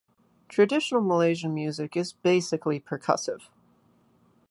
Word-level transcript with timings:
Traditional 0.49 0.99
Malaysian 1.01 1.53
music 1.53 1.95
is 1.95 2.11
basically 2.13 2.79
percussive. 2.79 3.49